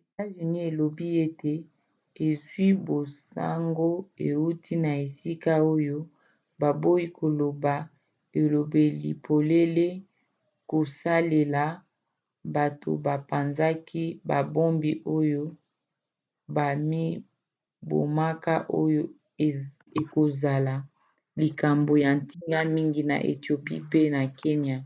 etats-unis 0.00 0.64
elobi 0.68 1.06
ete 1.24 1.54
ezwi 2.26 2.68
basango 2.86 3.88
euti 4.28 4.72
na 4.84 4.90
esika 5.04 5.52
oyo 5.74 5.98
baboyi 6.60 7.06
koloba 7.18 7.74
elobeli 8.40 9.10
polele 9.26 9.86
kosalela 10.70 11.64
bato 12.54 12.90
bapanzaki 13.06 14.04
babombi 14.28 14.92
oyo 15.18 15.42
bamibomaka 16.56 18.54
oyo 18.82 19.04
ekozala 20.00 20.74
likambo 21.40 21.92
ya 22.04 22.10
ntina 22.18 22.58
mingi 22.74 23.02
na 23.10 23.16
ethiopie 23.32 23.78
pe 23.90 24.00
na 24.14 24.22
kenya 24.40 24.78